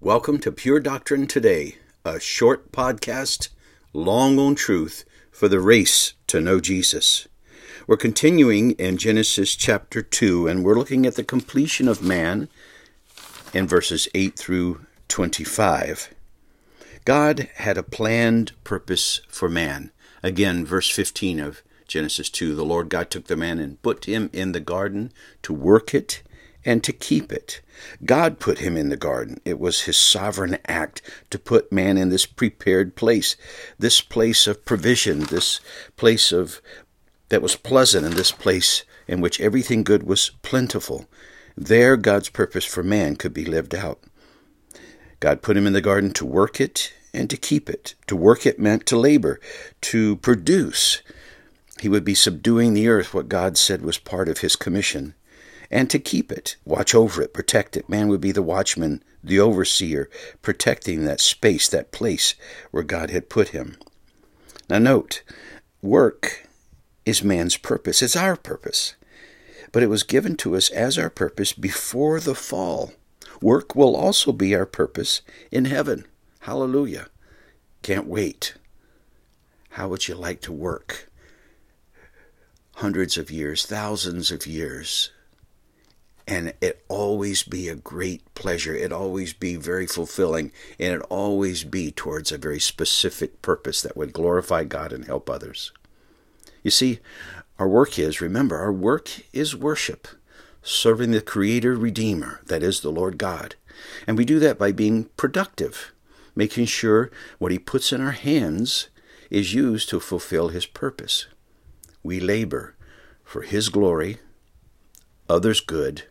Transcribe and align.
Welcome 0.00 0.38
to 0.40 0.52
Pure 0.52 0.80
Doctrine 0.80 1.26
Today, 1.26 1.74
a 2.04 2.20
short 2.20 2.70
podcast, 2.70 3.48
long 3.92 4.38
on 4.38 4.54
truth 4.54 5.04
for 5.32 5.48
the 5.48 5.58
race 5.58 6.14
to 6.28 6.40
know 6.40 6.60
Jesus. 6.60 7.26
We're 7.88 7.96
continuing 7.96 8.70
in 8.72 8.96
Genesis 8.96 9.56
chapter 9.56 10.00
2, 10.00 10.46
and 10.46 10.64
we're 10.64 10.78
looking 10.78 11.04
at 11.04 11.16
the 11.16 11.24
completion 11.24 11.88
of 11.88 12.00
man 12.00 12.48
in 13.52 13.66
verses 13.66 14.06
8 14.14 14.38
through 14.38 14.86
25. 15.08 16.14
God 17.04 17.48
had 17.56 17.76
a 17.76 17.82
planned 17.82 18.52
purpose 18.62 19.20
for 19.26 19.48
man. 19.48 19.90
Again, 20.22 20.64
verse 20.64 20.88
15 20.88 21.40
of 21.40 21.60
Genesis 21.88 22.30
2 22.30 22.54
The 22.54 22.64
Lord 22.64 22.88
God 22.88 23.10
took 23.10 23.24
the 23.24 23.36
man 23.36 23.58
and 23.58 23.82
put 23.82 24.04
him 24.04 24.30
in 24.32 24.52
the 24.52 24.60
garden 24.60 25.10
to 25.42 25.52
work 25.52 25.92
it 25.92 26.22
and 26.68 26.84
to 26.84 26.92
keep 26.92 27.32
it. 27.32 27.62
God 28.04 28.38
put 28.38 28.58
him 28.58 28.76
in 28.76 28.90
the 28.90 28.96
garden. 28.96 29.40
It 29.46 29.58
was 29.58 29.82
his 29.82 29.96
sovereign 29.96 30.58
act 30.66 31.00
to 31.30 31.38
put 31.38 31.72
man 31.72 31.96
in 31.96 32.10
this 32.10 32.26
prepared 32.26 32.94
place, 32.94 33.36
this 33.78 34.02
place 34.02 34.46
of 34.46 34.66
provision, 34.66 35.20
this 35.20 35.60
place 35.96 36.30
of 36.30 36.60
that 37.30 37.40
was 37.40 37.56
pleasant, 37.56 38.04
and 38.04 38.16
this 38.16 38.32
place 38.32 38.84
in 39.06 39.22
which 39.22 39.40
everything 39.40 39.82
good 39.82 40.02
was 40.02 40.32
plentiful. 40.42 41.06
There 41.56 41.96
God's 41.96 42.28
purpose 42.28 42.66
for 42.66 42.82
man 42.82 43.16
could 43.16 43.32
be 43.32 43.46
lived 43.46 43.74
out. 43.74 44.00
God 45.20 45.40
put 45.40 45.56
him 45.56 45.66
in 45.66 45.72
the 45.72 45.80
garden 45.80 46.12
to 46.12 46.26
work 46.26 46.60
it 46.60 46.92
and 47.14 47.30
to 47.30 47.38
keep 47.38 47.70
it. 47.70 47.94
To 48.08 48.14
work 48.16 48.44
it 48.44 48.60
meant 48.60 48.84
to 48.86 48.98
labor, 48.98 49.40
to 49.80 50.16
produce. 50.16 51.00
He 51.80 51.88
would 51.88 52.04
be 52.04 52.14
subduing 52.14 52.74
the 52.74 52.88
earth, 52.88 53.14
what 53.14 53.30
God 53.30 53.56
said 53.56 53.80
was 53.80 53.96
part 53.96 54.28
of 54.28 54.40
his 54.40 54.54
commission 54.54 55.14
and 55.70 55.90
to 55.90 55.98
keep 55.98 56.32
it, 56.32 56.56
watch 56.64 56.94
over 56.94 57.20
it, 57.22 57.34
protect 57.34 57.76
it. 57.76 57.88
Man 57.88 58.08
would 58.08 58.20
be 58.20 58.32
the 58.32 58.42
watchman, 58.42 59.02
the 59.22 59.38
overseer, 59.38 60.08
protecting 60.42 61.04
that 61.04 61.20
space, 61.20 61.68
that 61.68 61.92
place 61.92 62.34
where 62.70 62.82
God 62.82 63.10
had 63.10 63.28
put 63.28 63.48
him. 63.48 63.76
Now, 64.68 64.78
note, 64.78 65.22
work 65.82 66.46
is 67.04 67.22
man's 67.22 67.56
purpose, 67.56 68.02
it's 68.02 68.16
our 68.16 68.36
purpose. 68.36 68.94
But 69.72 69.82
it 69.82 69.88
was 69.88 70.02
given 70.02 70.36
to 70.38 70.56
us 70.56 70.70
as 70.70 70.96
our 70.96 71.10
purpose 71.10 71.52
before 71.52 72.20
the 72.20 72.34
fall. 72.34 72.92
Work 73.42 73.76
will 73.76 73.94
also 73.94 74.32
be 74.32 74.54
our 74.54 74.66
purpose 74.66 75.20
in 75.52 75.66
heaven. 75.66 76.06
Hallelujah. 76.40 77.08
Can't 77.82 78.06
wait. 78.06 78.54
How 79.70 79.88
would 79.88 80.08
you 80.08 80.14
like 80.14 80.40
to 80.42 80.52
work? 80.52 81.10
Hundreds 82.76 83.18
of 83.18 83.30
years, 83.30 83.66
thousands 83.66 84.30
of 84.30 84.46
years, 84.46 85.10
and 86.28 86.52
it 86.60 86.84
always 86.88 87.42
be 87.42 87.68
a 87.68 87.74
great 87.74 88.34
pleasure. 88.34 88.74
It 88.74 88.92
always 88.92 89.32
be 89.32 89.56
very 89.56 89.86
fulfilling, 89.86 90.52
and 90.78 90.92
it 90.92 91.00
always 91.08 91.64
be 91.64 91.90
towards 91.90 92.30
a 92.30 92.36
very 92.36 92.60
specific 92.60 93.40
purpose 93.40 93.80
that 93.80 93.96
would 93.96 94.12
glorify 94.12 94.64
God 94.64 94.92
and 94.92 95.06
help 95.06 95.30
others. 95.30 95.72
You 96.62 96.70
see, 96.70 96.98
our 97.58 97.66
work 97.66 97.98
is, 97.98 98.20
remember, 98.20 98.58
our 98.58 98.72
work 98.72 99.08
is 99.32 99.56
worship, 99.56 100.06
serving 100.62 101.12
the 101.12 101.22
Creator 101.22 101.74
Redeemer, 101.76 102.42
that 102.44 102.62
is 102.62 102.80
the 102.80 102.92
Lord 102.92 103.16
God. 103.16 103.54
And 104.06 104.18
we 104.18 104.26
do 104.26 104.38
that 104.38 104.58
by 104.58 104.70
being 104.70 105.04
productive, 105.16 105.92
making 106.36 106.66
sure 106.66 107.10
what 107.38 107.52
He 107.52 107.58
puts 107.58 107.90
in 107.90 108.02
our 108.02 108.12
hands 108.12 108.88
is 109.30 109.54
used 109.54 109.88
to 109.88 109.98
fulfill 109.98 110.48
His 110.48 110.66
purpose. 110.66 111.26
We 112.02 112.20
labor 112.20 112.74
for 113.24 113.40
His 113.42 113.70
glory, 113.70 114.18
others' 115.26 115.62
good, 115.62 116.04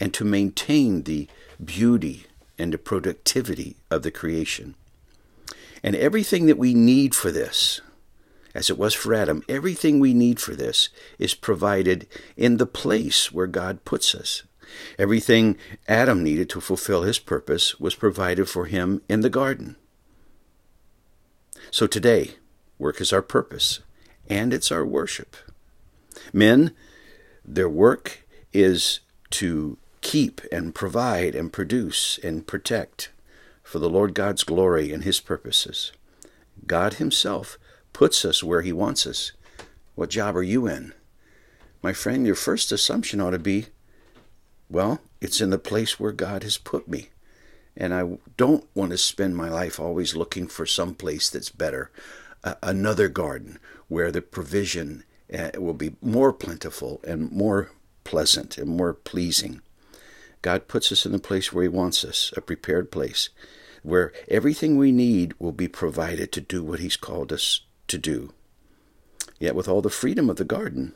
and 0.00 0.12
to 0.14 0.24
maintain 0.24 1.02
the 1.02 1.28
beauty 1.62 2.26
and 2.58 2.72
the 2.72 2.78
productivity 2.78 3.76
of 3.90 4.02
the 4.02 4.10
creation. 4.10 4.74
And 5.82 5.94
everything 5.94 6.46
that 6.46 6.58
we 6.58 6.74
need 6.74 7.14
for 7.14 7.30
this, 7.30 7.80
as 8.54 8.68
it 8.68 8.78
was 8.78 8.94
for 8.94 9.14
Adam, 9.14 9.44
everything 9.48 10.00
we 10.00 10.14
need 10.14 10.40
for 10.40 10.54
this 10.54 10.88
is 11.18 11.34
provided 11.34 12.08
in 12.36 12.56
the 12.56 12.66
place 12.66 13.30
where 13.30 13.46
God 13.46 13.84
puts 13.84 14.14
us. 14.14 14.42
Everything 14.98 15.56
Adam 15.88 16.22
needed 16.22 16.48
to 16.50 16.60
fulfill 16.60 17.02
his 17.02 17.18
purpose 17.18 17.78
was 17.78 17.94
provided 17.94 18.48
for 18.48 18.66
him 18.66 19.02
in 19.08 19.20
the 19.20 19.30
garden. 19.30 19.76
So 21.70 21.86
today, 21.86 22.32
work 22.78 23.00
is 23.00 23.12
our 23.12 23.22
purpose, 23.22 23.80
and 24.28 24.52
it's 24.52 24.72
our 24.72 24.84
worship. 24.84 25.36
Men, 26.32 26.72
their 27.44 27.68
work 27.68 28.26
is 28.52 29.00
to 29.30 29.78
keep 30.00 30.40
and 30.50 30.74
provide 30.74 31.34
and 31.34 31.52
produce 31.52 32.18
and 32.22 32.46
protect 32.46 33.10
for 33.62 33.78
the 33.78 33.90
Lord 33.90 34.14
God's 34.14 34.44
glory 34.44 34.92
and 34.92 35.04
His 35.04 35.20
purposes. 35.20 35.92
God 36.66 36.94
Himself 36.94 37.58
puts 37.92 38.24
us 38.24 38.42
where 38.42 38.62
He 38.62 38.72
wants 38.72 39.06
us. 39.06 39.32
What 39.94 40.10
job 40.10 40.36
are 40.36 40.42
you 40.42 40.66
in? 40.66 40.94
My 41.82 41.92
friend, 41.92 42.26
your 42.26 42.34
first 42.34 42.72
assumption 42.72 43.20
ought 43.20 43.30
to 43.30 43.38
be 43.38 43.66
well, 44.70 45.00
it's 45.20 45.40
in 45.40 45.50
the 45.50 45.58
place 45.58 45.98
where 45.98 46.12
God 46.12 46.44
has 46.44 46.56
put 46.56 46.86
me. 46.86 47.08
And 47.76 47.92
I 47.92 48.18
don't 48.36 48.64
want 48.74 48.92
to 48.92 48.98
spend 48.98 49.36
my 49.36 49.48
life 49.48 49.80
always 49.80 50.14
looking 50.14 50.46
for 50.46 50.64
some 50.64 50.94
place 50.94 51.28
that's 51.28 51.50
better, 51.50 51.90
uh, 52.44 52.54
another 52.62 53.08
garden 53.08 53.58
where 53.88 54.12
the 54.12 54.22
provision 54.22 55.04
uh, 55.36 55.50
will 55.56 55.74
be 55.74 55.96
more 56.00 56.32
plentiful 56.32 57.00
and 57.04 57.32
more 57.32 57.70
pleasant 58.04 58.58
and 58.58 58.68
more 58.68 58.94
pleasing. 58.94 59.60
God 60.42 60.68
puts 60.68 60.90
us 60.90 61.04
in 61.04 61.12
the 61.12 61.18
place 61.18 61.52
where 61.52 61.62
He 61.62 61.68
wants 61.68 62.04
us, 62.04 62.32
a 62.36 62.40
prepared 62.40 62.90
place, 62.90 63.28
where 63.82 64.12
everything 64.28 64.76
we 64.76 64.92
need 64.92 65.34
will 65.38 65.52
be 65.52 65.68
provided 65.68 66.32
to 66.32 66.40
do 66.40 66.62
what 66.62 66.80
He's 66.80 66.96
called 66.96 67.32
us 67.32 67.60
to 67.88 67.98
do. 67.98 68.32
Yet, 69.38 69.54
with 69.54 69.68
all 69.68 69.82
the 69.82 69.90
freedom 69.90 70.28
of 70.28 70.36
the 70.36 70.44
garden, 70.44 70.94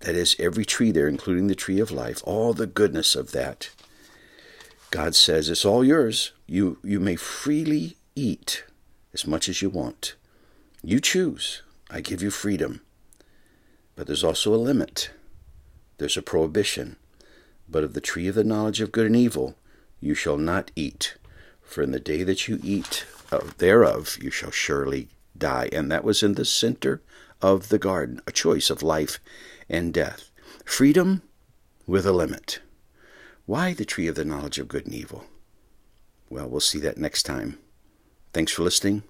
that 0.00 0.14
is, 0.14 0.36
every 0.38 0.64
tree 0.64 0.90
there, 0.90 1.08
including 1.08 1.46
the 1.46 1.54
tree 1.54 1.80
of 1.80 1.90
life, 1.90 2.20
all 2.24 2.52
the 2.52 2.66
goodness 2.66 3.16
of 3.16 3.32
that, 3.32 3.70
God 4.90 5.14
says, 5.14 5.48
It's 5.48 5.64
all 5.64 5.84
yours. 5.84 6.32
You, 6.46 6.78
you 6.82 7.00
may 7.00 7.16
freely 7.16 7.96
eat 8.14 8.64
as 9.12 9.26
much 9.26 9.48
as 9.48 9.62
you 9.62 9.70
want. 9.70 10.14
You 10.82 11.00
choose. 11.00 11.62
I 11.90 12.00
give 12.00 12.22
you 12.22 12.30
freedom. 12.30 12.82
But 13.94 14.06
there's 14.06 14.24
also 14.24 14.54
a 14.54 14.56
limit, 14.56 15.10
there's 15.98 16.16
a 16.16 16.22
prohibition. 16.22 16.96
But 17.68 17.84
of 17.84 17.94
the 17.94 18.00
tree 18.00 18.28
of 18.28 18.34
the 18.34 18.44
knowledge 18.44 18.80
of 18.80 18.92
good 18.92 19.06
and 19.06 19.16
evil 19.16 19.56
you 20.00 20.14
shall 20.14 20.36
not 20.36 20.70
eat, 20.76 21.16
for 21.62 21.82
in 21.82 21.90
the 21.90 22.00
day 22.00 22.22
that 22.22 22.48
you 22.48 22.60
eat 22.62 23.06
of 23.30 23.58
thereof 23.58 24.18
you 24.20 24.30
shall 24.30 24.50
surely 24.50 25.08
die. 25.36 25.68
And 25.72 25.90
that 25.90 26.04
was 26.04 26.22
in 26.22 26.34
the 26.34 26.44
center 26.44 27.02
of 27.42 27.68
the 27.68 27.78
garden, 27.78 28.20
a 28.26 28.32
choice 28.32 28.70
of 28.70 28.82
life 28.82 29.18
and 29.68 29.92
death. 29.92 30.30
Freedom 30.64 31.22
with 31.86 32.06
a 32.06 32.12
limit. 32.12 32.60
Why 33.46 33.72
the 33.72 33.84
tree 33.84 34.08
of 34.08 34.16
the 34.16 34.24
knowledge 34.24 34.58
of 34.58 34.68
good 34.68 34.86
and 34.86 34.94
evil? 34.94 35.24
Well, 36.28 36.48
we'll 36.48 36.60
see 36.60 36.80
that 36.80 36.98
next 36.98 37.22
time. 37.22 37.58
Thanks 38.32 38.52
for 38.52 38.62
listening. 38.62 39.02